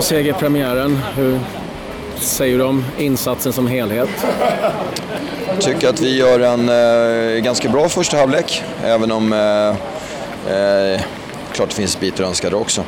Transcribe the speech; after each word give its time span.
en 0.00 0.04
seger 0.04 0.30
i 0.30 0.32
premiären. 0.32 1.00
Hur 1.16 1.40
säger 2.20 2.58
du 2.58 2.64
om 2.64 2.84
insatsen 2.98 3.52
som 3.52 3.66
helhet? 3.66 4.08
Jag 5.46 5.60
tycker 5.60 5.88
att 5.88 6.00
vi 6.00 6.16
gör 6.16 6.40
en 6.40 6.68
eh, 6.68 7.42
ganska 7.42 7.68
bra 7.68 7.88
första 7.88 8.16
halvlek, 8.16 8.62
även 8.84 9.12
om 9.12 9.32
eh, 9.32 9.68
eh, 10.56 11.00
klart 11.52 11.68
det 11.68 11.74
finns 11.74 12.00
bitar 12.00 12.24
önskade 12.24 12.56
också. 12.56 12.84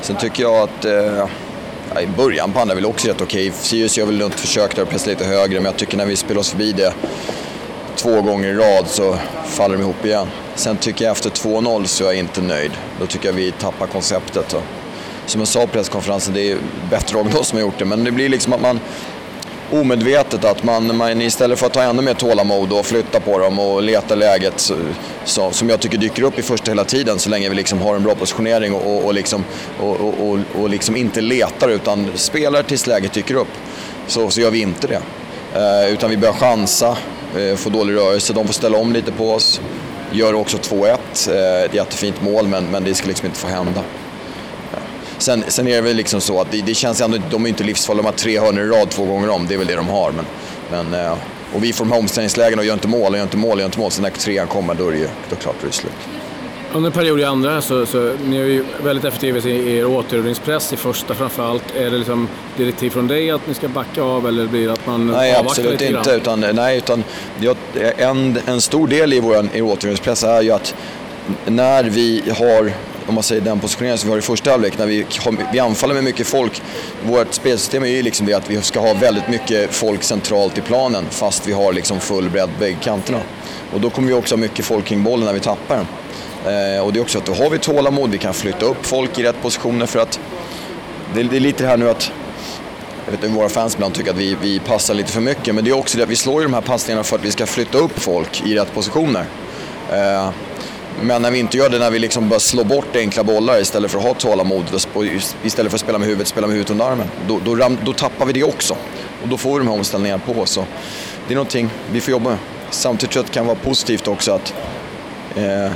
Sen 0.00 0.16
tycker 0.16 0.42
jag 0.42 0.62
att 0.62 0.84
eh, 0.84 2.02
i 2.02 2.06
början 2.16 2.52
på 2.52 2.60
andra 2.60 2.72
är 2.72 2.76
väl 2.76 2.86
också 2.86 3.08
rätt 3.08 3.20
okej. 3.20 3.48
Okay. 3.48 3.60
Sirius 3.60 3.98
gör 3.98 4.06
väl 4.06 4.18
något 4.18 4.40
försök 4.40 4.76
där 4.76 4.82
och 4.82 4.88
pressar 4.88 5.10
lite 5.10 5.24
högre, 5.24 5.54
men 5.54 5.64
jag 5.64 5.76
tycker 5.76 5.96
när 5.96 6.06
vi 6.06 6.16
spelar 6.16 6.40
oss 6.40 6.50
förbi 6.50 6.72
det 6.72 6.94
två 7.96 8.22
gånger 8.22 8.48
i 8.48 8.54
rad 8.54 8.86
så 8.86 9.16
faller 9.44 9.76
de 9.76 9.82
ihop 9.82 10.04
igen. 10.04 10.26
Sen 10.54 10.76
tycker 10.76 11.04
jag 11.04 11.12
efter 11.12 11.30
2-0 11.30 11.84
så 11.84 12.04
är 12.04 12.08
jag 12.08 12.16
inte 12.16 12.40
nöjd. 12.40 12.72
Då 13.00 13.06
tycker 13.06 13.28
jag 13.28 13.32
vi 13.32 13.52
tappar 13.52 13.86
konceptet. 13.86 14.52
Och 14.52 14.62
som 15.26 15.40
jag 15.40 15.48
sa 15.48 15.60
på 15.60 15.66
presskonferensen, 15.66 16.34
det 16.34 16.52
är 16.52 16.58
bättre 16.90 17.16
lag 17.16 17.44
som 17.44 17.58
har 17.58 17.62
gjort 17.62 17.78
det, 17.78 17.84
men 17.84 18.04
det 18.04 18.10
blir 18.10 18.28
liksom 18.28 18.52
att 18.52 18.60
man 18.60 18.80
omedvetet 19.72 20.44
att 20.44 20.64
man, 20.64 20.96
man 20.96 21.22
istället 21.22 21.58
för 21.58 21.66
att 21.66 21.72
ta 21.72 21.82
ännu 21.82 22.02
mer 22.02 22.14
tålamod 22.14 22.72
och 22.72 22.86
flytta 22.86 23.20
på 23.20 23.38
dem 23.38 23.58
och 23.58 23.82
leta 23.82 24.14
läget 24.14 24.60
så, 24.60 24.74
så, 25.24 25.50
som 25.50 25.68
jag 25.68 25.80
tycker 25.80 25.98
dyker 25.98 26.22
upp 26.22 26.38
i 26.38 26.42
första 26.42 26.70
hela 26.70 26.84
tiden 26.84 27.18
så 27.18 27.30
länge 27.30 27.48
vi 27.48 27.54
liksom 27.54 27.80
har 27.80 27.96
en 27.96 28.02
bra 28.02 28.14
positionering 28.14 28.74
och, 28.74 28.96
och, 28.96 29.04
och, 29.04 29.14
liksom, 29.14 29.44
och, 29.80 30.00
och, 30.00 30.38
och 30.60 30.68
liksom 30.68 30.96
inte 30.96 31.20
letar 31.20 31.68
utan 31.68 32.10
spelar 32.14 32.62
tills 32.62 32.86
läget 32.86 33.12
dyker 33.12 33.34
upp. 33.34 33.48
Så, 34.06 34.30
så 34.30 34.40
gör 34.40 34.50
vi 34.50 34.60
inte 34.60 34.86
det. 34.86 35.02
Eh, 35.54 35.92
utan 35.92 36.10
vi 36.10 36.16
börjar 36.16 36.34
chansa, 36.34 36.96
eh, 37.36 37.56
får 37.56 37.70
dålig 37.70 37.94
rörelse, 37.94 38.32
de 38.32 38.46
får 38.46 38.54
ställa 38.54 38.78
om 38.78 38.92
lite 38.92 39.12
på 39.12 39.32
oss. 39.32 39.60
Gör 40.12 40.34
också 40.34 40.56
2-1, 40.56 41.28
eh, 41.28 41.64
ett 41.64 41.74
jättefint 41.74 42.22
mål 42.22 42.48
men, 42.48 42.64
men 42.64 42.84
det 42.84 42.94
ska 42.94 43.08
liksom 43.08 43.26
inte 43.26 43.38
få 43.38 43.48
hända. 43.48 43.82
Sen, 45.22 45.44
sen 45.48 45.68
är 45.68 45.74
det 45.74 45.80
väl 45.80 45.96
liksom 45.96 46.20
så 46.20 46.40
att 46.40 46.50
det, 46.50 46.62
det 46.62 46.74
känns 46.74 47.00
ändå, 47.00 47.18
de 47.30 47.44
är 47.44 47.48
inte 47.48 47.64
livsfarliga, 47.64 48.02
de 48.02 48.06
har 48.06 48.12
tre 48.12 48.40
hörnor 48.40 48.64
i 48.64 48.68
rad 48.68 48.90
två 48.90 49.04
gånger 49.04 49.30
om, 49.30 49.46
det 49.46 49.54
är 49.54 49.58
väl 49.58 49.66
det 49.66 49.76
de 49.76 49.88
har. 49.88 50.12
Men, 50.12 50.24
men, 50.70 51.06
eh, 51.06 51.16
och 51.54 51.64
vi 51.64 51.72
får 51.72 51.84
de 51.84 51.92
här 51.92 51.98
omställningslägena 51.98 52.60
och 52.60 52.66
gör 52.66 52.74
inte 52.74 52.88
mål, 52.88 53.12
och 53.12 53.16
gör 53.16 53.22
inte 53.22 53.36
mål, 53.36 53.52
och 53.52 53.58
gör 53.58 53.66
inte 53.66 53.78
mål. 53.78 53.90
Sen 53.90 54.02
när 54.02 54.10
trean 54.10 54.46
kommer 54.46 54.74
då 54.74 54.88
är 54.88 54.92
det 54.92 54.98
ju 54.98 55.08
då 55.30 55.36
klart 55.36 55.56
det 55.60 55.66
är 55.66 55.70
slut. 55.70 55.92
Under 56.72 56.90
en 56.90 56.92
period 56.92 57.20
i 57.20 57.24
andra 57.24 57.62
så, 57.62 57.86
så 57.86 58.12
ni 58.24 58.36
är 58.36 58.44
ju 58.44 58.64
väldigt 58.84 59.04
effektiva 59.04 59.38
i 59.38 59.76
er 59.78 59.86
återövningspress 59.86 60.72
i 60.72 60.76
första 60.76 61.14
framförallt. 61.14 61.76
Är 61.76 61.90
det 61.90 61.98
liksom 61.98 62.28
direktiv 62.56 62.90
från 62.90 63.08
dig 63.08 63.30
att 63.30 63.46
ni 63.46 63.54
ska 63.54 63.68
backa 63.68 64.02
av 64.02 64.28
eller 64.28 64.46
blir 64.46 64.66
det 64.66 64.72
att 64.72 64.86
man 64.86 65.06
Nej, 65.06 65.30
avvaktar 65.36 65.50
absolut 65.50 65.80
lite 65.80 65.98
inte. 65.98 66.10
Utan, 66.10 66.40
nej, 66.52 66.78
utan 66.78 67.04
en, 67.98 68.38
en 68.46 68.60
stor 68.60 68.88
del 68.88 69.12
i 69.12 69.20
vår 69.20 69.62
återövningspress 69.62 70.24
är 70.24 70.42
ju 70.42 70.50
att 70.50 70.74
när 71.46 71.84
vi 71.84 72.22
har 72.38 72.72
om 73.06 73.14
man 73.14 73.22
säger 73.22 73.40
den 73.40 73.60
positioneringen 73.60 73.98
som 73.98 74.08
vi 74.08 74.12
har 74.12 74.18
i 74.18 74.22
första 74.22 74.50
halvlek, 74.50 74.78
när 74.78 74.86
vi, 74.86 75.06
vi 75.52 75.58
anfaller 75.58 75.94
med 75.94 76.04
mycket 76.04 76.26
folk. 76.26 76.62
Vårt 77.04 77.34
spelsystem 77.34 77.82
är 77.82 77.86
ju 77.86 78.02
liksom 78.02 78.26
det 78.26 78.34
att 78.34 78.50
vi 78.50 78.62
ska 78.62 78.80
ha 78.80 78.94
väldigt 78.94 79.28
mycket 79.28 79.74
folk 79.74 80.02
centralt 80.02 80.58
i 80.58 80.60
planen 80.60 81.04
fast 81.10 81.46
vi 81.48 81.52
har 81.52 81.72
liksom 81.72 82.00
full 82.00 82.30
bredd 82.30 82.50
bägge 82.58 82.76
kanterna. 82.82 83.20
Och 83.72 83.80
då 83.80 83.90
kommer 83.90 84.08
vi 84.08 84.14
också 84.14 84.34
ha 84.34 84.40
mycket 84.40 84.64
folk 84.64 84.84
kring 84.84 85.02
bollen 85.02 85.26
när 85.26 85.32
vi 85.32 85.40
tappar 85.40 85.76
den. 85.76 85.86
Eh, 86.44 86.84
och 86.84 86.92
det 86.92 86.98
är 86.98 87.00
också 87.02 87.18
att 87.18 87.26
då 87.26 87.34
har 87.34 87.50
vi 87.50 87.58
tålamod, 87.58 88.10
vi 88.10 88.18
kan 88.18 88.34
flytta 88.34 88.66
upp 88.66 88.86
folk 88.86 89.18
i 89.18 89.22
rätt 89.22 89.42
positioner 89.42 89.86
för 89.86 89.98
att 89.98 90.20
det, 91.14 91.22
det 91.22 91.36
är 91.36 91.40
lite 91.40 91.62
det 91.62 91.68
här 91.68 91.76
nu 91.76 91.90
att 91.90 92.12
jag 93.04 93.12
vet 93.12 93.24
att 93.24 93.30
våra 93.30 93.48
fans 93.48 93.74
ibland 93.74 93.94
tycker 93.94 94.10
att 94.10 94.16
vi, 94.16 94.36
vi 94.42 94.58
passar 94.58 94.94
lite 94.94 95.12
för 95.12 95.20
mycket 95.20 95.54
men 95.54 95.64
det 95.64 95.70
är 95.70 95.78
också 95.78 95.98
det 95.98 96.04
att 96.04 96.10
vi 96.10 96.16
slår 96.16 96.40
ju 96.42 96.48
de 96.48 96.54
här 96.54 96.60
passningarna 96.60 97.04
för 97.04 97.16
att 97.16 97.24
vi 97.24 97.30
ska 97.30 97.46
flytta 97.46 97.78
upp 97.78 97.98
folk 97.98 98.42
i 98.46 98.54
rätt 98.54 98.74
positioner. 98.74 99.24
Eh, 99.92 100.30
men 101.00 101.22
när 101.22 101.30
vi 101.30 101.38
inte 101.38 101.56
gör 101.56 101.68
det, 101.68 101.78
när 101.78 101.90
vi 101.90 101.98
liksom 101.98 102.28
bara 102.28 102.40
slår 102.40 102.64
bort 102.64 102.96
enkla 102.96 103.24
bollar 103.24 103.60
istället 103.60 103.90
för 103.90 103.98
att 103.98 104.04
ha 104.04 104.14
tålamod, 104.14 104.64
istället 105.44 105.72
för 105.72 105.76
att 105.76 105.80
spela 105.80 105.98
med 105.98 106.08
huvudet, 106.08 106.28
spela 106.28 106.46
med 106.46 106.54
huvudet 106.54 106.70
under 106.70 106.84
armen, 106.84 107.06
då, 107.28 107.40
då, 107.44 107.76
då 107.84 107.92
tappar 107.92 108.26
vi 108.26 108.32
det 108.32 108.44
också. 108.44 108.76
Och 109.22 109.28
då 109.28 109.36
får 109.36 109.52
vi 109.52 109.58
de 109.58 109.68
här 109.68 109.74
omställningarna 109.74 110.22
på 110.26 110.40
oss. 110.40 110.58
Det 111.28 111.34
är 111.34 111.36
någonting 111.36 111.70
vi 111.92 112.00
får 112.00 112.12
jobba 112.12 112.30
med. 112.30 112.38
Samtidigt 112.70 113.12
tror 113.12 113.20
jag 113.20 113.24
att 113.24 113.32
det 113.32 113.38
kan 113.38 113.46
vara 113.46 113.56
positivt 113.56 114.08
också 114.08 114.32
att 114.32 114.54
eh, 115.36 115.72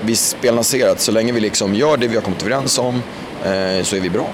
vi 0.00 0.16
spelar 0.16 0.96
Så 0.96 1.12
länge 1.12 1.32
vi 1.32 1.40
liksom 1.40 1.74
gör 1.74 1.96
det 1.96 2.08
vi 2.08 2.14
har 2.14 2.22
kommit 2.22 2.42
överens 2.42 2.78
om 2.78 2.94
eh, 3.44 3.82
så 3.82 3.96
är 3.96 4.00
vi 4.00 4.10
bra. 4.10 4.28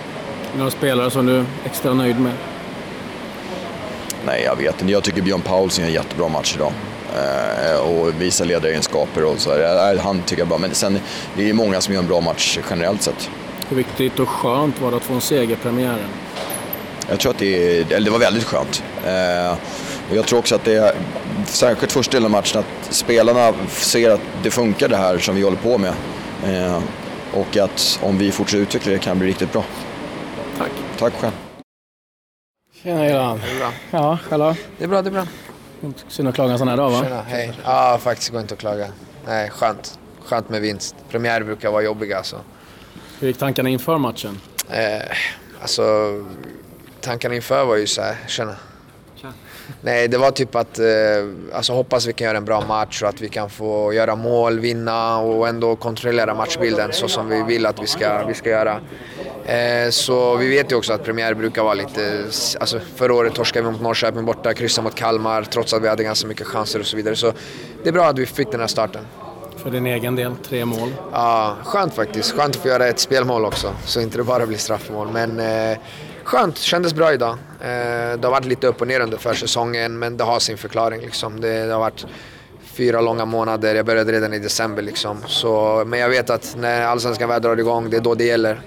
Några 0.56 0.70
spelare 0.70 1.10
som 1.10 1.26
du 1.26 1.36
är 1.36 1.44
extra 1.64 1.94
nöjd 1.94 2.20
med? 2.20 2.32
Nej, 4.26 4.42
jag 4.42 4.56
vet 4.56 4.80
inte. 4.80 4.92
Jag 4.92 5.02
tycker 5.02 5.22
Björn 5.22 5.40
Paulsson 5.40 5.82
gör 5.82 5.88
en 5.88 5.94
jättebra 5.94 6.28
match 6.28 6.54
idag. 6.56 6.72
Eh, 7.16 7.80
och 7.80 8.20
visar 8.20 8.44
ledaregenskaper 8.44 9.24
och 9.24 9.38
så. 9.38 9.50
Han 10.02 10.22
tycker 10.22 10.40
jag 10.40 10.48
bra, 10.48 10.58
men 10.58 10.74
sen 10.74 11.00
det 11.36 11.50
är 11.50 11.52
många 11.52 11.80
som 11.80 11.94
gör 11.94 12.00
en 12.00 12.08
bra 12.08 12.20
match 12.20 12.58
generellt 12.70 13.02
sett. 13.02 13.30
Hur 13.68 13.76
viktigt 13.76 14.18
och 14.18 14.28
skönt 14.28 14.80
var 14.80 14.90
det 14.90 14.96
att 14.96 15.02
få 15.02 15.14
en 15.14 15.20
segerpremiären? 15.20 16.08
Jag 17.08 17.20
tror 17.20 17.32
att 17.32 17.38
det, 17.38 17.92
eller 17.92 18.04
det 18.04 18.10
var 18.10 18.18
väldigt 18.18 18.44
skönt. 18.44 18.82
Eh, 19.06 19.52
och 20.10 20.16
jag 20.16 20.26
tror 20.26 20.38
också 20.38 20.54
att 20.54 20.64
det 20.64 20.74
är, 20.74 20.94
särskilt 21.46 21.92
första 21.92 22.12
delen 22.12 22.24
av 22.24 22.30
matchen, 22.30 22.60
att 22.60 22.94
spelarna 22.94 23.52
ser 23.68 24.10
att 24.10 24.20
det 24.42 24.50
funkar 24.50 24.88
det 24.88 24.96
här 24.96 25.18
som 25.18 25.34
vi 25.34 25.42
håller 25.42 25.56
på 25.56 25.78
med. 25.78 25.94
Eh, 26.46 26.82
och 27.34 27.56
att 27.56 27.98
om 28.02 28.18
vi 28.18 28.32
fortsätter 28.32 28.62
utveckla 28.62 28.92
det 28.92 28.98
kan 28.98 29.16
det 29.16 29.20
bli 29.20 29.28
riktigt 29.28 29.52
bra. 29.52 29.64
Tack. 30.58 30.70
Tack 30.98 31.12
själv. 31.20 31.32
Tjena 32.82 33.08
Göran. 33.08 33.40
Det 33.44 33.50
är 33.50 33.58
bra. 33.58 33.72
Ja, 33.90 34.18
själv 34.28 34.54
Det 34.78 34.84
är 34.84 34.88
bra, 34.88 35.02
det 35.02 35.08
är 35.08 35.12
bra. 35.12 35.26
Synd 36.08 36.28
att 36.28 36.34
klaga 36.34 36.52
en 36.52 36.58
sån 36.58 36.68
här 36.68 36.76
dag 36.76 36.90
va? 36.90 37.02
Tjena, 37.02 37.22
hej. 37.22 37.52
Ja, 37.64 37.98
faktiskt 38.02 38.30
går 38.30 38.40
inte 38.40 38.54
att 38.54 38.60
klaga. 38.60 38.86
Nej, 39.26 39.50
skönt. 39.50 39.98
Skönt 40.24 40.48
med 40.48 40.60
vinst. 40.60 40.94
Premiär 41.10 41.42
brukar 41.42 41.70
vara 41.70 41.82
jobbiga 41.82 42.16
alltså. 42.16 42.36
Hur 43.20 43.28
gick 43.28 43.38
tankarna 43.38 43.68
inför 43.68 43.98
matchen? 43.98 44.40
Eh, 44.70 45.16
alltså, 45.60 45.82
tankarna 47.00 47.34
inför 47.34 47.64
var 47.64 47.76
ju 47.76 47.86
så 47.86 48.02
här, 48.02 48.16
tjena. 48.26 48.56
Nej, 49.80 50.08
det 50.08 50.18
var 50.18 50.30
typ 50.30 50.54
att 50.54 50.78
eh, 50.78 50.86
alltså 51.52 51.72
hoppas 51.72 52.06
vi 52.06 52.12
kan 52.12 52.26
göra 52.26 52.36
en 52.36 52.44
bra 52.44 52.64
match 52.66 53.02
och 53.02 53.08
att 53.08 53.20
vi 53.20 53.28
kan 53.28 53.50
få 53.50 53.92
göra 53.92 54.16
mål, 54.16 54.60
vinna 54.60 55.18
och 55.18 55.48
ändå 55.48 55.76
kontrollera 55.76 56.34
matchbilden 56.34 56.92
så 56.92 57.08
som 57.08 57.28
vi 57.28 57.42
vill 57.42 57.66
att 57.66 57.82
vi 57.82 57.86
ska, 57.86 58.26
vi 58.26 58.34
ska 58.34 58.50
göra. 58.50 58.80
Eh, 59.46 59.90
så 59.90 60.36
vi 60.36 60.48
vet 60.48 60.72
ju 60.72 60.76
också 60.76 60.92
att 60.92 61.04
premiär 61.04 61.34
brukar 61.34 61.62
vara 61.62 61.74
lite... 61.74 62.24
Alltså 62.60 62.80
förra 62.96 63.14
året 63.14 63.34
torskade 63.34 63.66
vi 63.66 63.72
mot 63.72 63.82
Norrköping 63.82 64.24
borta, 64.24 64.54
kryssade 64.54 64.84
mot 64.84 64.94
Kalmar 64.94 65.42
trots 65.42 65.72
att 65.72 65.82
vi 65.82 65.88
hade 65.88 66.04
ganska 66.04 66.28
mycket 66.28 66.46
chanser 66.46 66.80
och 66.80 66.86
så 66.86 66.96
vidare. 66.96 67.16
Så 67.16 67.32
det 67.82 67.88
är 67.88 67.92
bra 67.92 68.04
att 68.04 68.18
vi 68.18 68.26
fick 68.26 68.50
den 68.50 68.60
här 68.60 68.66
starten. 68.66 69.02
För 69.56 69.70
din 69.70 69.86
egen 69.86 70.16
del, 70.16 70.36
tre 70.48 70.64
mål? 70.64 70.92
Ja, 71.12 71.56
skönt 71.64 71.94
faktiskt. 71.94 72.32
Skönt 72.32 72.56
att 72.56 72.62
få 72.62 72.68
göra 72.68 72.86
ett 72.86 72.98
spelmål 72.98 73.44
också, 73.44 73.74
så 73.84 74.00
inte 74.00 74.18
det 74.18 74.24
bara 74.24 74.46
blir 74.46 74.58
straffmål. 74.58 75.08
Men 75.12 75.40
eh, 75.40 75.78
skönt, 76.24 76.58
kändes 76.58 76.94
bra 76.94 77.12
idag. 77.12 77.30
Eh, 77.60 78.18
det 78.18 78.20
har 78.22 78.30
varit 78.30 78.44
lite 78.44 78.66
upp 78.66 78.80
och 78.80 78.86
ner 78.86 79.00
under 79.00 79.18
försäsongen, 79.18 79.98
men 79.98 80.16
det 80.16 80.24
har 80.24 80.38
sin 80.38 80.58
förklaring. 80.58 81.00
Liksom. 81.00 81.40
Det, 81.40 81.66
det 81.66 81.72
har 81.72 81.80
varit 81.80 82.06
fyra 82.64 83.00
långa 83.00 83.24
månader, 83.24 83.74
jag 83.74 83.86
började 83.86 84.12
redan 84.12 84.34
i 84.34 84.38
december. 84.38 84.82
Liksom. 84.82 85.18
Så, 85.26 85.82
men 85.86 85.98
jag 85.98 86.08
vet 86.08 86.30
att 86.30 86.54
när 86.58 86.86
allsvenskan 86.86 87.28
väl 87.28 87.42
drar 87.42 87.56
igång, 87.56 87.90
det 87.90 87.96
är 87.96 88.00
då 88.00 88.14
det 88.14 88.24
gäller. 88.24 88.60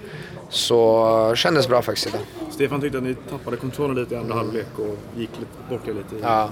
Så 0.49 1.33
kändes 1.35 1.67
bra 1.67 1.81
faktiskt 1.81 2.07
idag. 2.07 2.21
Stefan 2.51 2.81
tyckte 2.81 2.97
att 2.97 3.03
ni 3.03 3.15
tappade 3.29 3.57
kontrollen 3.57 3.95
lite 3.95 4.15
i 4.15 4.17
andra 4.17 4.35
halvlek 4.35 4.67
och 4.75 5.19
gick 5.19 5.29
bort 5.69 5.87
lite. 5.87 6.15
Ja. 6.21 6.49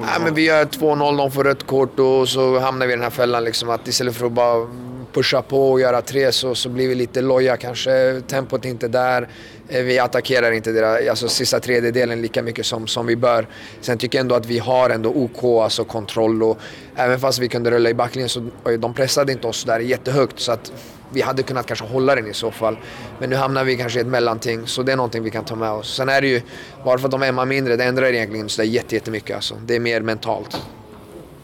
Nej, 0.00 0.20
men 0.24 0.34
vi 0.34 0.44
gör 0.44 0.64
2-0, 0.64 1.16
de 1.16 1.30
får 1.30 1.44
rött 1.44 1.66
kort 1.66 1.98
och 1.98 2.28
så 2.28 2.58
hamnar 2.58 2.86
vi 2.86 2.92
i 2.92 2.96
den 2.96 3.02
här 3.02 3.10
fällan 3.10 3.44
liksom 3.44 3.70
att 3.70 3.88
istället 3.88 4.16
för 4.16 4.26
att 4.26 4.32
bara 4.32 4.66
pusha 5.12 5.42
på 5.42 5.70
och 5.70 5.80
göra 5.80 6.02
tre 6.02 6.32
så, 6.32 6.54
så 6.54 6.68
blir 6.68 6.88
vi 6.88 6.94
lite 6.94 7.20
loja 7.20 7.56
kanske. 7.56 8.22
Tempot 8.26 8.64
är 8.64 8.68
inte 8.68 8.88
där. 8.88 9.28
Eh, 9.68 9.82
vi 9.82 9.98
attackerar 9.98 10.52
inte 10.52 10.72
deras, 10.72 11.08
alltså 11.08 11.28
sista 11.28 11.60
tredjedelen 11.60 12.22
lika 12.22 12.42
mycket 12.42 12.66
som, 12.66 12.86
som 12.86 13.06
vi 13.06 13.16
bör. 13.16 13.46
Sen 13.80 13.98
tycker 13.98 14.18
jag 14.18 14.20
ändå 14.20 14.34
att 14.34 14.46
vi 14.46 14.58
har 14.58 14.90
ändå 14.90 15.10
OK, 15.10 15.44
alltså 15.44 15.84
kontroll 15.84 16.42
och 16.42 16.58
även 16.96 17.20
fast 17.20 17.38
vi 17.38 17.48
kunde 17.48 17.70
rulla 17.70 17.90
i 17.90 17.94
backlinjen 17.94 18.28
så 18.28 18.48
de 18.78 18.94
pressade 18.94 19.32
inte 19.32 19.46
oss 19.46 19.64
där 19.64 19.80
jättehögt 19.80 20.40
så 20.40 20.52
att 20.52 20.72
vi 21.12 21.20
hade 21.20 21.42
kunnat 21.42 21.66
kanske 21.66 21.84
hålla 21.84 22.14
den 22.14 22.26
i 22.26 22.34
så 22.34 22.50
fall. 22.50 22.78
Men 23.18 23.30
nu 23.30 23.36
hamnar 23.36 23.64
vi 23.64 23.76
kanske 23.76 23.98
i 23.98 24.02
ett 24.02 24.08
mellanting, 24.08 24.66
så 24.66 24.82
det 24.82 24.92
är 24.92 24.96
någonting 24.96 25.22
vi 25.22 25.30
kan 25.30 25.44
ta 25.44 25.54
med 25.54 25.70
oss. 25.70 25.94
Sen 25.94 26.08
är 26.08 26.20
det 26.20 26.28
ju, 26.28 26.42
bara 26.84 26.98
för 26.98 27.04
att 27.04 27.10
de 27.10 27.22
är 27.22 27.46
mindre, 27.46 27.76
det 27.76 27.84
ändrar 27.84 28.06
egentligen 28.06 28.48
så 28.48 28.62
jättemycket 28.62 29.36
alltså. 29.36 29.54
Det 29.66 29.76
är 29.76 29.80
mer 29.80 30.00
mentalt. 30.00 30.62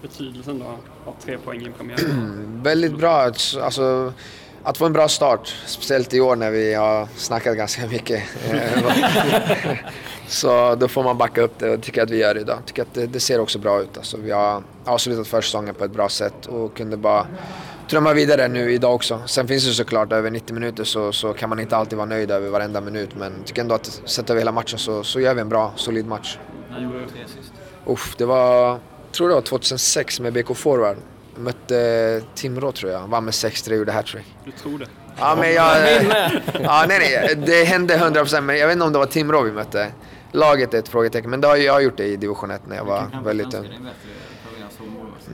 Betydelsen 0.03 0.59
då 0.59 0.65
av 1.11 1.15
tre 1.25 1.39
poäng 1.39 1.67
i 1.67 1.71
premiären? 1.79 2.61
Väldigt 2.65 2.99
bra. 2.99 3.33
Alltså, 3.63 4.13
att 4.63 4.79
få 4.79 4.87
en 4.87 4.93
bra 4.93 5.09
start, 5.09 5.55
speciellt 5.67 6.15
i 6.15 6.21
år 6.21 6.37
när 6.37 6.51
vi 6.51 6.75
har 6.75 7.09
snackat 7.17 7.57
ganska 7.57 7.87
mycket. 7.87 8.23
så 10.29 10.75
då 10.75 10.89
får 10.89 11.03
man 11.03 11.19
backa 11.19 11.43
upp 11.43 11.59
det 11.59 11.71
och 11.71 11.83
tycker 11.83 12.03
att 12.03 12.11
vi 12.11 12.17
gör 12.17 12.35
det 12.35 12.41
idag. 12.41 12.59
Tycker 12.67 12.83
att 12.83 12.95
det, 12.95 13.07
det 13.07 13.21
ser 13.21 13.41
också 13.41 13.59
bra 13.59 13.81
ut. 13.81 13.97
Alltså, 13.97 14.17
vi 14.17 14.31
har 14.31 14.63
avslutat 14.85 15.27
försäsongen 15.27 15.75
på 15.75 15.85
ett 15.85 15.91
bra 15.91 16.09
sätt 16.09 16.47
och 16.47 16.77
kunde 16.77 16.97
bara 16.97 17.27
trumma 17.89 18.13
vidare 18.13 18.49
nu 18.49 18.73
idag 18.73 18.95
också. 18.95 19.23
Sen 19.27 19.49
finns 19.49 19.67
det 19.67 19.73
såklart 19.73 20.13
över 20.13 20.31
90 20.31 20.55
minuter 20.55 20.85
så, 20.85 21.13
så 21.13 21.33
kan 21.33 21.49
man 21.49 21.61
inte 21.61 21.77
alltid 21.77 21.99
vara 21.99 22.09
nöjd 22.09 22.31
över 22.31 22.49
varenda 22.49 22.81
minut 22.81 23.11
men 23.17 23.33
jag 23.39 23.47
tycker 23.47 23.63
ändå 23.63 23.75
att 23.75 24.03
sett 24.05 24.31
över 24.31 24.41
hela 24.41 24.53
matchen 24.53 24.79
så, 24.79 25.05
så 25.05 25.21
gör 25.21 25.35
vi 25.35 25.41
en 25.41 25.49
bra, 25.49 25.73
solid 25.77 26.07
match. 26.07 26.39
När 26.71 26.81
gjorde 26.81 26.99
du 26.99 27.05
det 27.05 27.11
sist? 27.29 27.53
Uff, 27.87 28.15
det 28.19 28.25
var, 28.25 28.69
jag 28.69 28.81
tror 29.13 29.29
det 29.29 29.35
var 29.35 29.43
2006 29.43 30.21
med 30.21 30.33
BK 30.33 30.57
Forward. 30.57 30.97
Jag 31.35 31.43
mötte 31.43 32.23
Timrå 32.35 32.73
tror 32.73 32.93
jag, 32.93 33.09
vann 33.09 33.25
med 33.25 33.33
6-3 33.33 33.71
och 33.71 33.77
gjorde 33.77 33.93
hattrick. 33.93 34.27
Du 34.45 34.51
tror 34.51 34.79
det? 34.79 34.87
Ja, 35.19 35.37
men 35.41 35.53
jag... 35.53 35.77
Ja, 36.63 36.85
nej, 36.89 36.99
nej. 36.99 37.35
Det 37.47 37.65
hände 37.65 37.97
100% 37.97 38.41
men 38.41 38.59
jag 38.59 38.67
vet 38.67 38.73
inte 38.75 38.87
om 38.87 38.93
det 38.93 38.99
var 38.99 39.07
Timrå 39.07 39.43
vi 39.43 39.53
mötte. 39.53 39.93
Laget 40.33 40.75
är 40.75 40.79
ett 40.79 40.89
frågetecken, 40.89 41.31
men 41.31 41.41
det 41.41 41.49
har, 41.49 41.57
jag 41.57 41.83
gjort 41.83 41.97
det 41.97 42.05
i 42.05 42.17
division 42.17 42.51
1 42.51 42.63
när 42.69 42.77
jag 42.77 42.85
var 42.85 43.23
väldigt 43.25 43.55
ung. 43.55 43.67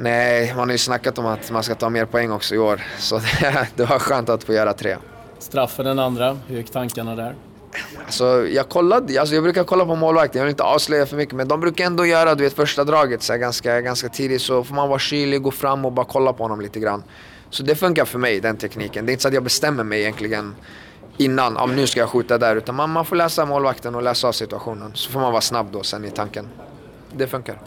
Nej, 0.00 0.54
man 0.56 0.68
har 0.68 0.72
ju 0.72 0.78
snackat 0.78 1.18
om 1.18 1.26
att 1.26 1.50
man 1.50 1.62
ska 1.62 1.74
ta 1.74 1.90
mer 1.90 2.04
poäng 2.04 2.30
också 2.30 2.54
i 2.54 2.58
år. 2.58 2.80
Så 2.98 3.16
det, 3.40 3.68
det 3.76 3.84
var 3.84 3.98
skönt 3.98 4.28
att 4.28 4.44
få 4.44 4.52
göra 4.52 4.72
tre. 4.72 4.96
Straffen 5.38 5.84
den 5.84 5.98
andra, 5.98 6.38
hur 6.46 6.56
gick 6.56 6.70
tankarna 6.70 7.16
där? 7.16 7.34
Alltså, 8.04 8.46
jag, 8.46 8.68
kollade, 8.68 9.20
alltså, 9.20 9.34
jag 9.34 9.44
brukar 9.44 9.64
kolla 9.64 9.84
på 9.84 9.96
målvakten, 9.96 10.38
jag 10.38 10.44
vill 10.44 10.50
inte 10.50 10.62
avslöja 10.62 11.06
för 11.06 11.16
mycket, 11.16 11.34
men 11.34 11.48
de 11.48 11.60
brukar 11.60 11.84
ändå 11.84 12.06
göra 12.06 12.34
du 12.34 12.44
vet, 12.44 12.52
första 12.52 12.84
draget 12.84 13.22
så 13.22 13.32
här, 13.32 13.40
ganska, 13.40 13.80
ganska 13.80 14.08
tidigt. 14.08 14.42
Så 14.42 14.64
får 14.64 14.74
man 14.74 14.88
vara 14.88 14.98
kylig, 14.98 15.42
gå 15.42 15.50
fram 15.50 15.84
och 15.84 15.92
bara 15.92 16.06
kolla 16.06 16.32
på 16.32 16.44
honom 16.44 16.60
lite 16.60 16.80
grann. 16.80 17.02
Så 17.50 17.62
det 17.62 17.74
funkar 17.74 18.04
för 18.04 18.18
mig, 18.18 18.40
den 18.40 18.56
tekniken. 18.56 19.06
Det 19.06 19.10
är 19.10 19.12
inte 19.12 19.22
så 19.22 19.28
att 19.28 19.34
jag 19.34 19.42
bestämmer 19.42 19.84
mig 19.84 20.00
egentligen 20.00 20.54
innan, 21.16 21.56
om 21.56 21.76
nu 21.76 21.86
ska 21.86 22.00
jag 22.00 22.08
skjuta 22.08 22.38
där. 22.38 22.56
Utan 22.56 22.74
man, 22.74 22.90
man 22.90 23.04
får 23.04 23.16
läsa 23.16 23.46
målvakten 23.46 23.94
och 23.94 24.02
läsa 24.02 24.28
av 24.28 24.32
situationen. 24.32 24.90
Så 24.94 25.10
får 25.10 25.20
man 25.20 25.32
vara 25.32 25.42
snabb 25.42 25.66
då 25.72 25.82
sen 25.82 26.04
i 26.04 26.10
tanken. 26.10 26.48
Det 27.12 27.26
funkar. 27.26 27.58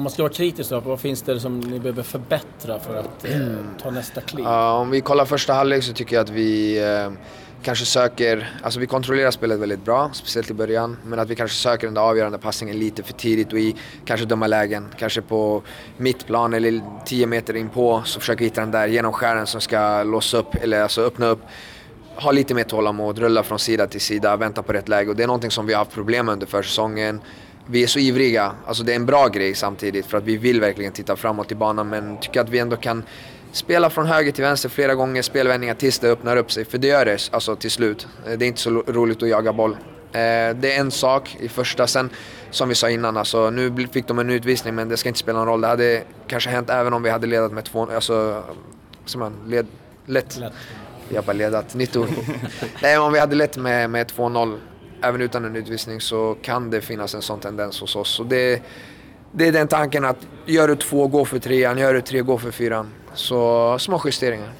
Om 0.00 0.04
man 0.04 0.10
ska 0.10 0.22
vara 0.22 0.32
kritisk 0.32 0.70
då, 0.70 0.80
vad 0.80 1.00
finns 1.00 1.22
det 1.22 1.40
som 1.40 1.60
ni 1.60 1.78
behöver 1.78 2.02
förbättra 2.02 2.78
för 2.78 2.94
att 2.94 3.24
eh, 3.24 3.40
ta 3.82 3.90
nästa 3.90 4.20
kliv? 4.20 4.44
Uh, 4.44 4.52
om 4.52 4.90
vi 4.90 5.00
kollar 5.00 5.24
första 5.24 5.52
halvlek 5.52 5.84
så 5.84 5.92
tycker 5.92 6.16
jag 6.16 6.22
att 6.22 6.30
vi 6.30 6.80
uh, 6.80 7.12
kanske 7.62 7.84
söker, 7.84 8.58
alltså 8.62 8.80
vi 8.80 8.86
kontrollerar 8.86 9.30
spelet 9.30 9.58
väldigt 9.58 9.84
bra, 9.84 10.10
speciellt 10.12 10.50
i 10.50 10.54
början. 10.54 10.96
Men 11.04 11.18
att 11.18 11.30
vi 11.30 11.36
kanske 11.36 11.56
söker 11.56 11.86
den 11.86 11.94
där 11.94 12.02
avgörande 12.02 12.38
passningen 12.38 12.78
lite 12.78 13.02
för 13.02 13.12
tidigt 13.12 13.52
och 13.52 13.58
i 13.58 13.76
kanske 14.04 14.26
dumma 14.26 14.46
lägen. 14.46 14.88
Kanske 14.98 15.22
på 15.22 15.62
mittplan 15.96 16.54
eller 16.54 16.80
10 17.06 17.26
meter 17.26 17.56
in 17.56 17.68
på 17.68 18.02
så 18.04 18.20
försöker 18.20 18.38
vi 18.38 18.44
hitta 18.44 18.60
den 18.60 18.70
där 18.70 18.86
genomskären 18.86 19.46
som 19.46 19.60
ska 19.60 20.02
låsa 20.02 20.38
upp, 20.38 20.54
eller 20.54 20.82
alltså 20.82 21.02
öppna 21.02 21.26
upp. 21.26 21.40
Ha 22.16 22.32
lite 22.32 22.54
mer 22.54 22.64
tålamod, 22.64 23.18
rulla 23.18 23.42
från 23.42 23.58
sida 23.58 23.86
till 23.86 24.00
sida, 24.00 24.36
vänta 24.36 24.62
på 24.62 24.72
rätt 24.72 24.88
läge. 24.88 25.10
Och 25.10 25.16
det 25.16 25.22
är 25.22 25.26
någonting 25.26 25.50
som 25.50 25.66
vi 25.66 25.72
har 25.72 25.78
haft 25.78 25.92
problem 25.92 26.26
med 26.26 26.32
under 26.32 26.46
försäsongen 26.46 27.20
vi 27.70 27.82
är 27.82 27.86
så 27.86 27.98
ivriga, 27.98 28.52
alltså 28.66 28.82
det 28.82 28.92
är 28.92 28.96
en 28.96 29.06
bra 29.06 29.28
grej 29.28 29.54
samtidigt 29.54 30.06
för 30.06 30.18
att 30.18 30.24
vi 30.24 30.36
vill 30.36 30.60
verkligen 30.60 30.92
titta 30.92 31.16
framåt 31.16 31.52
i 31.52 31.54
banan 31.54 31.88
men 31.88 32.20
tycker 32.20 32.40
att 32.40 32.48
vi 32.48 32.58
ändå 32.58 32.76
kan 32.76 33.02
spela 33.52 33.90
från 33.90 34.06
höger 34.06 34.32
till 34.32 34.44
vänster 34.44 34.68
flera 34.68 34.94
gånger, 34.94 35.22
spelvändningar 35.22 35.74
tills 35.74 35.98
det 35.98 36.10
öppnar 36.10 36.36
upp 36.36 36.52
sig. 36.52 36.64
För 36.64 36.78
det 36.78 36.86
gör 36.86 37.04
det 37.04 37.28
alltså 37.32 37.56
till 37.56 37.70
slut. 37.70 38.06
Eh, 38.26 38.38
det 38.38 38.44
är 38.44 38.46
inte 38.46 38.60
så 38.60 38.70
roligt 38.70 39.22
att 39.22 39.28
jaga 39.28 39.52
boll. 39.52 39.72
Eh, 39.72 39.78
det 40.54 40.74
är 40.74 40.80
en 40.80 40.90
sak 40.90 41.36
i 41.40 41.48
första, 41.48 41.86
sen 41.86 42.10
som 42.50 42.68
vi 42.68 42.74
sa 42.74 42.90
innan, 42.90 43.16
alltså, 43.16 43.50
nu 43.50 43.88
fick 43.92 44.08
de 44.08 44.18
en 44.18 44.30
utvisning 44.30 44.74
men 44.74 44.88
det 44.88 44.96
ska 44.96 45.08
inte 45.08 45.20
spela 45.20 45.38
någon 45.38 45.48
roll. 45.48 45.60
Det 45.60 45.68
hade 45.68 46.02
kanske 46.26 46.50
hänt 46.50 46.70
även 46.70 46.92
om 46.92 47.02
vi 47.02 47.10
hade 47.10 47.26
ledat 47.26 47.52
med 47.52 47.64
två, 47.64 47.90
alltså, 47.94 48.42
som 49.04 49.20
man, 49.20 49.32
led, 49.46 49.66
lätt. 50.06 50.36
lätt. 50.36 50.52
Jag 51.08 51.24
bara 51.24 51.32
ledat, 51.32 51.74
nytt 51.74 51.96
ord. 51.96 52.08
Nej, 52.82 52.98
om 52.98 53.12
vi 53.12 53.18
hade 53.18 53.36
lett 53.36 53.56
med, 53.56 53.90
med 53.90 54.06
2-0 54.06 54.58
även 55.02 55.20
utan 55.20 55.44
en 55.44 55.56
utvisning 55.56 56.00
så 56.00 56.36
kan 56.42 56.70
det 56.70 56.80
finnas 56.80 57.14
en 57.14 57.22
sån 57.22 57.40
tendens 57.40 57.80
hos 57.80 57.96
oss. 57.96 58.08
Så 58.08 58.24
det, 58.24 58.62
det 59.32 59.48
är 59.48 59.52
den 59.52 59.68
tanken 59.68 60.04
att 60.04 60.26
gör 60.46 60.68
du 60.68 60.76
två, 60.76 61.06
gå 61.06 61.24
för 61.24 61.38
trean, 61.38 61.78
gör 61.78 61.94
du 61.94 62.00
tre, 62.00 62.20
gå 62.20 62.38
för 62.38 62.50
fyran. 62.50 62.90
Så 63.14 63.78
små 63.78 64.00
justeringar. 64.04 64.52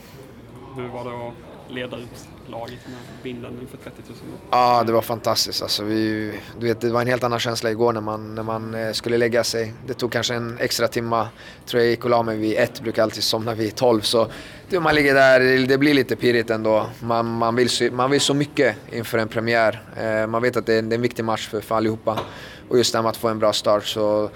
Hur 0.77 0.89
var 0.89 1.05
det 1.05 1.29
att 1.29 1.50
leda 1.71 1.97
ut 1.97 2.29
laget 2.47 2.79
med 2.87 3.23
binden 3.23 3.59
inför 3.61 3.77
30 3.77 4.03
000? 4.09 4.17
Ja, 4.51 4.85
det 4.87 4.93
var 4.93 5.03
fantastiskt. 5.03 5.63
Alltså, 5.63 5.85
vi, 5.85 6.33
du 6.61 6.67
vet, 6.67 6.81
det 6.81 6.91
var 6.91 7.01
en 7.01 7.07
helt 7.07 7.25
annan 7.25 7.41
känsla 7.41 7.71
igår 7.71 7.93
när 7.93 8.01
man, 8.01 8.35
när 8.35 8.43
man 8.43 8.75
eh, 8.75 8.93
skulle 8.93 9.19
lägga 9.19 9.45
sig. 9.45 9.73
Det 9.87 9.95
tog 9.95 10.13
kanske 10.13 10.35
en 10.35 10.59
extra 10.59 10.89
timma. 10.89 11.29
Tror 11.67 11.83
jag 11.83 11.91
gick 11.91 12.05
och 12.05 12.11
la 12.11 12.23
mig 12.23 12.37
vid 12.37 12.59
ett, 12.59 12.81
brukar 12.81 13.03
alltid 13.03 13.23
somna 13.23 13.55
vid 13.55 13.75
tolv. 13.75 14.01
Så 14.01 14.31
du, 14.69 14.81
man 14.81 14.95
ligger 14.95 15.15
där, 15.15 15.67
det 15.67 15.79
blir 15.79 15.95
lite 15.95 16.17
pirrigt 16.17 16.51
ändå. 16.51 16.87
Man, 17.01 17.27
man, 17.27 17.57
vill, 17.57 17.69
man 17.93 18.11
vill 18.11 18.21
så 18.21 18.35
mycket 18.35 18.77
inför 18.93 19.19
en 19.19 19.29
premiär. 19.29 19.83
Eh, 19.97 20.27
man 20.27 20.43
vet 20.43 20.57
att 20.57 20.67
det 20.67 20.75
är, 20.75 20.83
det 20.83 20.95
är 20.95 20.97
en 20.97 21.03
viktig 21.03 21.25
match 21.25 21.49
för, 21.49 21.61
för 21.61 21.75
allihopa. 21.75 22.21
Och 22.69 22.79
just 22.79 22.93
det 22.93 22.99
här 22.99 23.03
med 23.03 23.11
att 23.11 23.17
få 23.17 23.29
en 23.29 23.39
bra 23.39 23.53
start. 23.53 23.87
Så 23.87 24.31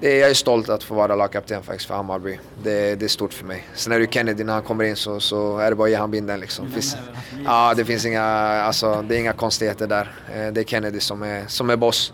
det 0.00 0.16
är, 0.16 0.20
jag 0.20 0.30
är 0.30 0.34
stolt 0.34 0.68
att 0.68 0.82
få 0.82 0.94
vara 0.94 1.14
lagkapten 1.14 1.62
faktiskt 1.62 1.86
för 1.86 1.94
Hammarby. 1.94 2.38
Det, 2.62 2.94
det, 2.94 3.06
är 3.06 3.08
stort 3.08 3.34
för 3.34 3.44
mig. 3.44 3.66
Sen 3.74 3.92
är 3.92 4.00
det 4.00 4.12
Kennedy, 4.12 4.44
när 4.44 4.52
han 4.52 4.62
kommer 4.62 4.84
in 4.84 4.96
så, 4.96 5.20
så 5.20 5.58
är 5.58 5.70
det 5.70 5.76
bara 5.76 5.84
att 5.84 5.90
ge 5.90 5.96
han 5.96 6.10
binden 6.10 6.40
liksom. 6.40 6.70
Finns, 6.70 6.96
ja, 7.44 7.74
det 7.76 7.84
finns 7.84 8.06
inga, 8.06 8.22
alltså, 8.22 9.04
det 9.08 9.16
är 9.16 9.20
inga 9.20 9.32
konstigheter 9.32 9.86
där. 9.86 10.12
Eh, 10.34 10.52
det 10.52 10.60
är 10.60 10.64
Kennedy 10.64 11.00
som 11.00 11.22
är, 11.22 11.46
som 11.46 11.70
är 11.70 11.76
boss. 11.76 12.12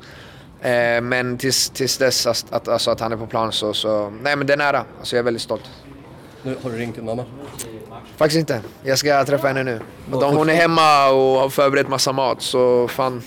Eh, 0.60 1.00
men 1.00 1.38
tills, 1.38 1.70
tills 1.70 1.98
dess 1.98 2.26
att, 2.26 2.52
att, 2.52 2.68
alltså, 2.68 2.90
att 2.90 3.00
han 3.00 3.12
är 3.12 3.16
på 3.16 3.26
plan 3.26 3.52
så, 3.52 3.74
så, 3.74 4.10
nej 4.10 4.36
men 4.36 4.46
det 4.46 4.52
är 4.52 4.56
nära. 4.56 4.84
Alltså, 4.98 5.16
jag 5.16 5.20
är 5.20 5.24
väldigt 5.24 5.42
stolt. 5.42 5.70
Nu, 6.42 6.56
har 6.62 6.70
du 6.70 6.76
ringt 6.76 6.96
din 6.96 7.04
mamma? 7.04 7.24
Faktiskt 8.16 8.38
inte. 8.38 8.60
Jag 8.82 8.98
ska 8.98 9.24
träffa 9.24 9.48
henne 9.48 9.62
nu. 9.62 9.80
De, 10.10 10.36
hon 10.36 10.48
är 10.48 10.54
hemma 10.54 11.08
och 11.08 11.40
har 11.40 11.48
förberett 11.48 11.88
massa 11.88 12.12
mat 12.12 12.42
så 12.42 12.88
fan, 12.88 13.22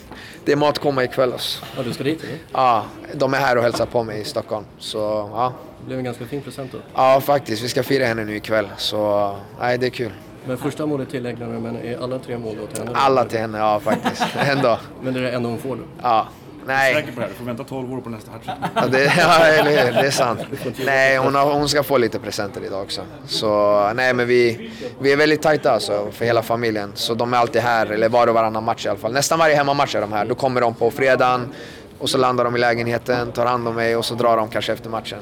det 0.45 0.51
är 0.51 0.55
matkomma 0.55 1.03
ikväll 1.03 1.33
alltså. 1.33 1.65
Ja, 1.77 1.83
du 1.83 1.93
ska 1.93 2.03
dit 2.03 2.23
eller? 2.23 2.37
Ja, 2.53 2.85
de 3.13 3.33
är 3.33 3.37
här 3.37 3.55
och 3.57 3.63
hälsar 3.63 3.85
på 3.85 4.03
mig 4.03 4.21
i 4.21 4.23
Stockholm. 4.23 4.65
Så 4.79 4.97
ja. 5.33 5.53
Det 5.79 5.85
blev 5.85 5.99
en 5.99 6.05
ganska 6.05 6.25
fin 6.25 6.41
present 6.41 6.71
då. 6.71 6.77
Ja, 6.93 7.21
faktiskt. 7.21 7.63
Vi 7.63 7.69
ska 7.69 7.83
fira 7.83 8.05
henne 8.05 8.25
nu 8.25 8.35
ikväll. 8.35 8.67
Så 8.77 9.35
nej, 9.59 9.77
det 9.77 9.85
är 9.85 9.89
kul. 9.89 10.11
Men 10.45 10.57
första 10.57 10.85
målet 10.85 11.09
tillägnar 11.09 11.47
du, 11.47 11.59
men 11.59 11.75
är 11.75 12.03
alla 12.03 12.19
tre 12.19 12.37
mål 12.37 12.57
då 12.61 12.67
till 12.67 12.83
henne? 12.83 12.97
Alla 12.97 13.25
till 13.25 13.39
henne, 13.39 13.57
ja 13.57 13.79
faktiskt. 13.79 14.23
Ändå. 14.35 14.79
men 15.01 15.13
det 15.13 15.19
är 15.19 15.23
det 15.23 15.31
enda 15.31 15.49
hon 15.49 15.57
får 15.59 15.75
då? 15.75 15.83
Ja. 16.01 16.27
Nej. 16.67 16.91
Jag 16.91 16.99
är 16.99 17.01
säker 17.01 17.13
på 17.13 17.19
det 17.19 17.25
här. 17.25 17.33
Du 17.33 17.37
får 17.37 17.45
vänta 17.45 17.63
12 17.63 17.93
år 17.93 18.01
på 18.01 18.09
nästa 18.09 18.31
hattrick. 18.31 18.55
Ja, 18.75 18.87
det, 18.87 19.03
ja, 19.17 19.45
eller 19.45 19.85
hur. 19.85 20.01
Det 20.01 20.07
är 20.07 20.11
sant. 20.11 20.39
Nej, 20.85 21.17
hon, 21.17 21.35
har, 21.35 21.53
hon 21.53 21.69
ska 21.69 21.83
få 21.83 21.97
lite 21.97 22.19
presenter 22.19 22.61
idag 22.65 22.81
också. 22.81 23.01
Så 23.25 23.91
nej, 23.95 24.13
men 24.13 24.27
vi, 24.27 24.71
vi 24.99 25.11
är 25.11 25.17
väldigt 25.17 25.41
tajta 25.41 25.71
alltså, 25.71 26.07
för 26.11 26.25
hela 26.25 26.41
familjen. 26.41 26.91
Så 26.95 27.13
de 27.13 27.33
är 27.33 27.37
alltid 27.37 27.61
här, 27.61 27.85
eller 27.85 28.09
var 28.09 28.27
och 28.27 28.33
varannan 28.33 28.63
match 28.63 28.85
i 28.85 28.89
alla 28.89 28.99
fall. 28.99 29.13
Nästan 29.13 29.39
varje 29.39 29.55
hemmamatch 29.55 29.95
är 29.95 30.01
de 30.01 30.13
här. 30.13 30.25
Då 30.25 30.35
kommer 30.35 30.61
de 30.61 30.73
på 30.73 30.91
fredagen 30.91 31.53
och 31.99 32.09
så 32.09 32.17
landar 32.17 32.43
de 32.43 32.55
i 32.55 32.59
lägenheten, 32.59 33.31
tar 33.31 33.45
hand 33.45 33.67
om 33.67 33.75
mig 33.75 33.95
och 33.95 34.05
så 34.05 34.15
drar 34.15 34.37
de 34.37 34.49
kanske 34.49 34.73
efter 34.73 34.89
matchen. 34.89 35.19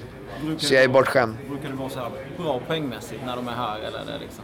så 0.57 0.73
jag 0.73 0.83
är 0.83 0.87
bortskämd. 0.87 1.35
Brukar 1.49 1.69
det 1.69 1.75
vara 1.75 1.89
så 1.89 1.99
här 1.99 2.09
bra 2.37 2.59
poängmässigt 2.67 3.21
när 3.25 3.35
de 3.35 3.47
är 3.47 3.51
här 3.51 3.79
eller 3.79 3.99
är 3.99 4.05
det 4.05 4.19
liksom? 4.19 4.43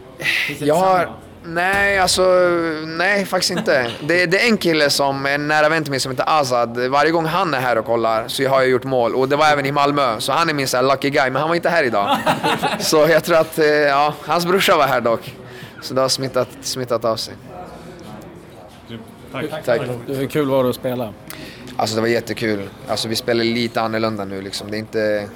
Jag 0.66 0.74
har, 0.74 1.10
Nej, 1.44 1.98
alltså 1.98 2.22
nej 2.86 3.24
faktiskt 3.24 3.50
inte. 3.50 3.90
Det, 4.00 4.26
det 4.26 4.44
är 4.44 4.48
en 4.48 4.56
kille 4.56 4.90
som 4.90 5.26
är 5.26 5.34
en 5.34 5.48
nära 5.48 5.68
vän 5.68 5.82
till 5.82 5.90
mig 5.90 6.00
som 6.00 6.10
heter 6.12 6.24
Azad. 6.26 6.78
Varje 6.78 7.10
gång 7.10 7.24
han 7.24 7.54
är 7.54 7.60
här 7.60 7.78
och 7.78 7.86
kollar 7.86 8.28
så 8.28 8.48
har 8.48 8.60
jag 8.60 8.70
gjort 8.70 8.84
mål. 8.84 9.14
Och 9.14 9.28
det 9.28 9.36
var 9.36 9.46
även 9.46 9.66
i 9.66 9.72
Malmö. 9.72 10.20
Så 10.20 10.32
han 10.32 10.48
är 10.48 10.54
min 10.54 10.68
så 10.68 10.76
här, 10.76 10.84
lucky 10.84 11.10
guy, 11.10 11.30
men 11.30 11.40
han 11.40 11.48
var 11.48 11.56
inte 11.56 11.68
här 11.68 11.84
idag. 11.84 12.16
så 12.80 12.96
jag 12.96 13.24
tror 13.24 13.36
att, 13.36 13.58
eh, 13.58 13.66
ja, 13.66 14.14
hans 14.24 14.46
brorsa 14.46 14.76
var 14.76 14.86
här 14.86 15.00
dock. 15.00 15.34
Så 15.82 15.94
det 15.94 16.00
har 16.00 16.08
smittat, 16.08 16.48
smittat 16.60 17.04
av 17.04 17.16
sig. 17.16 17.34
Tack. 19.32 19.64
Tack. 19.64 19.80
Hur 20.06 20.26
kul 20.26 20.48
var 20.48 20.64
det 20.64 20.70
att 20.70 20.76
spela? 20.76 21.12
Alltså 21.76 21.94
det 21.94 22.00
var 22.00 22.08
jättekul. 22.08 22.68
Alltså 22.88 23.08
vi 23.08 23.16
spelar 23.16 23.44
lite 23.44 23.80
annorlunda 23.80 24.24
nu 24.24 24.42
liksom. 24.42 24.70
Det 24.70 24.76
är 24.76 24.78
inte 24.78 25.28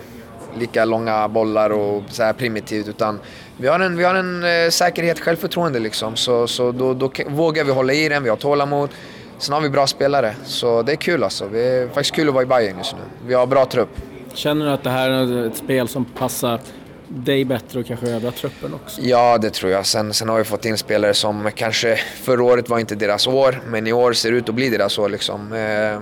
lika 0.59 0.85
långa 0.85 1.29
bollar 1.29 1.71
och 1.71 2.03
så 2.09 2.23
här 2.23 2.33
primitivt 2.33 2.89
utan 2.89 3.21
vi 3.57 3.69
har 3.69 3.81
en, 3.81 3.97
vi 3.97 4.05
har 4.05 4.15
en 4.15 4.45
eh, 4.45 4.71
säkerhet, 4.71 5.21
självförtroende 5.21 5.79
liksom. 5.79 6.17
Så, 6.17 6.47
så 6.47 6.73
då, 6.73 6.95
då 6.95 7.11
vågar 7.29 7.65
vi 7.65 7.73
hålla 7.73 7.93
i 7.93 8.09
den, 8.09 8.23
vi 8.23 8.29
har 8.29 8.37
tålamod. 8.37 8.91
Sen 9.39 9.55
har 9.55 9.61
vi 9.61 9.71
bra 9.71 9.87
spelare, 9.87 10.35
så 10.45 10.83
det 10.83 10.93
är 10.93 10.97
kul 10.97 11.23
alltså. 11.23 11.49
Det 11.49 11.61
är 11.61 11.89
faktiskt 11.89 12.15
kul 12.15 12.29
att 12.29 12.35
vara 12.35 12.43
i 12.43 12.47
Bayern 12.47 12.79
just 12.79 12.93
nu. 12.93 13.03
Vi 13.27 13.35
har 13.35 13.47
bra 13.47 13.67
trupp. 13.67 13.89
Känner 14.35 14.67
du 14.67 14.73
att 14.73 14.85
det 14.85 14.91
här 14.91 15.11
är 15.11 15.47
ett 15.47 15.57
spel 15.57 15.89
som 15.89 16.05
passar 16.05 16.61
dig 17.09 17.45
bättre 17.45 17.81
och 17.81 17.87
kanske 17.87 18.07
övriga 18.07 18.33
truppen 18.33 18.75
också? 18.75 19.01
Ja, 19.01 19.39
det 19.39 19.51
tror 19.51 19.73
jag. 19.73 19.87
Sen, 19.87 20.15
sen 20.15 20.29
har 20.29 20.39
vi 20.39 20.45
fått 20.45 20.65
in 20.65 20.79
spelare 20.79 21.15
som 21.15 21.51
kanske 21.55 21.97
förra 21.97 22.45
året 22.45 22.69
var 22.69 22.79
inte 22.79 22.95
deras 22.95 23.27
år, 23.27 23.61
men 23.67 23.87
i 23.87 23.93
år 23.93 24.13
ser 24.13 24.31
det 24.31 24.37
ut 24.37 24.49
att 24.49 24.55
bli 24.55 24.69
deras 24.69 24.99
år. 24.99 25.09
Liksom. 25.09 25.53
Eh, 25.53 26.01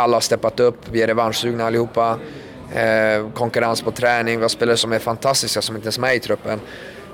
alla 0.00 0.16
har 0.16 0.20
steppat 0.20 0.60
upp, 0.60 0.76
vi 0.90 1.02
är 1.02 1.06
revanschsugna 1.06 1.66
allihopa. 1.66 2.18
Eh, 2.74 3.30
konkurrens 3.34 3.82
på 3.82 3.90
träning, 3.90 4.36
vi 4.36 4.42
har 4.42 4.48
spelare 4.48 4.76
som 4.76 4.92
är 4.92 4.98
fantastiska 4.98 5.62
som 5.62 5.76
inte 5.76 5.86
ens 5.86 5.96
är 5.96 6.00
med 6.00 6.16
i 6.16 6.20
truppen. 6.20 6.60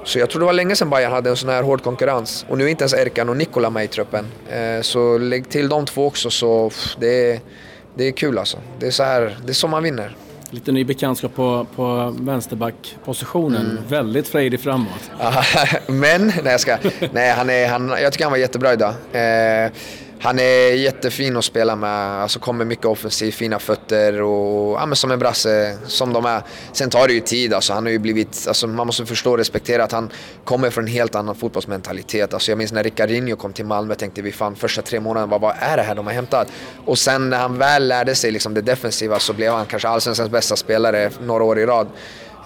Så 0.05 0.19
jag 0.19 0.31
tror 0.31 0.41
det 0.41 0.47
var 0.47 0.53
länge 0.53 0.77
sedan 0.77 0.91
Bayern 0.91 1.13
hade 1.13 1.31
en 1.31 1.37
sån 1.37 1.49
här 1.49 1.63
hård 1.63 1.83
konkurrens. 1.83 2.47
Och 2.49 2.59
nu 2.59 2.65
är 2.65 2.69
inte 2.69 2.83
ens 2.83 2.95
Erkan 2.95 3.29
och 3.29 3.37
Nikola 3.37 3.71
med 3.71 3.85
i 3.85 3.89
truppen. 3.89 4.27
Eh, 4.51 4.81
så 4.83 5.19
lägg 5.19 5.49
till 5.49 5.69
de 5.69 5.87
två 5.87 6.07
också 6.07 6.31
så 6.31 6.71
pff, 6.71 6.97
det, 7.01 7.33
är, 7.33 7.41
det 7.95 8.05
är 8.05 8.13
kul 8.13 8.39
alltså. 8.39 8.59
Det 8.79 8.87
är 8.87 8.91
så, 8.91 9.03
här, 9.03 9.39
det 9.45 9.53
är 9.53 9.55
så 9.55 9.69
man 9.69 9.83
vinner. 9.83 10.17
Lite 10.51 10.73
ny 10.73 10.85
bekantskap 10.85 11.35
på, 11.35 11.67
på 11.77 12.15
vänsterbackpositionen. 12.21 13.71
Mm. 13.71 13.83
Väldigt 13.89 14.29
frejdig 14.29 14.61
framåt. 14.61 15.11
Men, 15.87 16.27
nej 16.27 16.53
jag 16.53 16.61
ska. 16.61 16.77
Nej, 17.13 17.31
han 17.31 17.51
är, 17.51 17.69
han, 17.69 17.95
jag 18.03 18.13
tycker 18.13 18.25
han 18.25 18.33
var 18.33 18.39
jättebra 18.39 18.73
idag. 18.73 18.95
Eh, 19.13 19.71
han 20.21 20.39
är 20.39 20.73
jättefin 20.73 21.37
att 21.37 21.45
spela 21.45 21.77
med, 21.77 22.23
alltså 22.23 22.39
kommer 22.39 22.65
mycket 22.65 22.87
offensivt, 22.87 23.35
fina 23.35 23.59
fötter 23.59 24.23
och 24.23 24.81
ja, 24.81 24.87
men 24.87 24.97
som 24.97 25.11
en 25.11 25.19
brasse 25.19 25.79
som 25.87 26.13
de 26.13 26.25
är. 26.25 26.43
Sen 26.73 26.91
tar 26.91 27.09
det 27.09 27.13
ju 27.15 27.21
tid, 27.21 27.55
alltså, 27.55 27.73
han 27.73 27.85
har 27.85 27.91
ju 27.91 27.99
blivit, 27.99 28.45
alltså, 28.49 28.67
man 28.67 28.87
måste 28.87 29.07
förstå 29.07 29.31
och 29.31 29.39
respektera 29.39 29.85
att 29.85 29.93
han 29.93 30.11
kommer 30.45 30.71
från 30.71 30.85
en 30.85 30.91
helt 30.91 31.15
annan 31.15 31.35
fotbollsmentalitet. 31.35 32.35
Alltså, 32.35 32.51
jag 32.51 32.59
minns 32.59 32.73
när 32.73 32.85
Ricardinho 32.85 33.37
kom 33.37 33.53
till 33.53 33.67
Malmö 33.67 33.95
tänkte 33.95 34.23
vi 34.23 34.33
fan 34.33 34.57
första 34.57 34.83
tre 34.83 35.01
månaderna, 35.01 35.39
vad, 35.39 35.55
är 35.59 35.77
det 35.77 35.83
här 35.83 35.95
de 35.95 36.07
har 36.07 36.15
hämtat? 36.15 36.49
Och 36.87 36.99
sen 36.99 37.31
när 37.31 37.39
han 37.39 37.59
väl 37.59 37.89
lärde 37.89 38.15
sig 38.15 38.31
liksom, 38.31 38.55
det 38.55 38.63
defensiva 38.63 39.19
så 39.19 39.33
blev 39.33 39.53
han 39.53 39.67
kanske 39.67 39.89
allsvenskans 39.89 40.31
bästa 40.31 40.57
spelare 40.57 41.11
några 41.21 41.45
år 41.45 41.59
i 41.59 41.67
rad. 41.67 41.87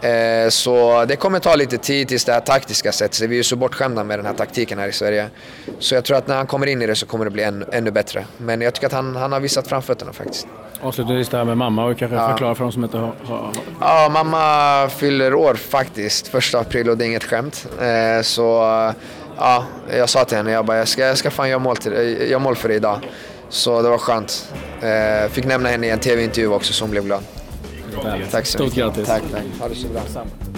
Eh, 0.01 0.49
så 0.49 1.05
det 1.05 1.17
kommer 1.17 1.39
ta 1.39 1.55
lite 1.55 1.79
tid 1.79 2.09
tills 2.09 2.25
det 2.25 2.33
här 2.33 2.41
taktiska 2.41 2.93
sätts. 2.93 3.21
Vi 3.21 3.35
är 3.35 3.37
ju 3.37 3.43
så 3.43 3.57
bortskämda 3.57 4.05
med 4.05 4.19
den 4.19 4.27
här 4.27 4.35
taktiken 4.35 4.79
här 4.79 4.89
i 4.89 4.93
Sverige. 4.93 5.29
Så 5.79 5.95
jag 5.95 6.05
tror 6.05 6.17
att 6.17 6.27
när 6.27 6.37
han 6.37 6.47
kommer 6.47 6.67
in 6.67 6.83
i 6.83 6.87
det 6.87 6.95
så 6.95 7.07
kommer 7.07 7.25
det 7.25 7.31
bli 7.31 7.43
ännu, 7.43 7.67
ännu 7.73 7.91
bättre. 7.91 8.27
Men 8.37 8.61
jag 8.61 8.75
tycker 8.75 8.87
att 8.87 8.93
han, 8.93 9.17
han 9.17 9.33
har 9.33 9.41
visat 9.41 9.69
framfötterna 9.69 10.13
faktiskt. 10.13 10.47
Avslutningsvis 10.81 11.29
det 11.29 11.37
här 11.37 11.45
med 11.45 11.57
mamma 11.57 11.85
och 11.85 11.99
kanske 11.99 12.17
ja. 12.17 12.29
förklara 12.29 12.55
för 12.55 12.65
de 12.65 12.73
som 12.73 12.85
inte 12.85 12.99
har, 12.99 13.15
har... 13.25 13.53
Ja, 13.81 14.09
mamma 14.13 14.89
fyller 14.89 15.35
år 15.35 15.55
faktiskt 15.55 16.29
första 16.29 16.59
april 16.61 16.89
och 16.89 16.99
det 16.99 17.05
är 17.05 17.07
inget 17.07 17.25
skämt. 17.25 17.67
Eh, 17.81 18.23
så 18.23 18.43
ja, 19.37 19.65
jag 19.97 20.09
sa 20.09 20.25
till 20.25 20.37
henne, 20.37 20.51
jag 20.51 20.65
bara, 20.65 20.77
jag 20.77 20.89
ska, 20.89 21.07
jag 21.07 21.19
ska 21.19 21.31
fan 21.31 21.49
göra 21.49 21.59
mål, 21.59 21.77
till, 21.77 22.27
jag 22.31 22.41
mål 22.41 22.57
för 22.57 22.69
dig 22.69 22.77
idag. 22.77 22.99
Så 23.49 23.83
det 23.83 23.89
var 23.89 23.99
skönt. 23.99 24.53
Eh, 24.81 25.31
fick 25.31 25.45
nämna 25.45 25.69
henne 25.69 25.87
i 25.87 25.91
en 25.91 25.99
tv-intervju 25.99 26.49
också 26.49 26.73
så 26.73 26.85
hon 26.85 26.91
blev 26.91 27.05
glad. 27.05 27.23
Tak 28.01 28.21
tak, 28.31 28.31
tak, 28.31 28.31
tak, 28.31 29.05
tak, 29.05 29.07
tak, 29.07 29.23
tak, 29.23 29.43
tak, 29.59 29.71
tak, 29.95 30.13
tak, 30.13 30.52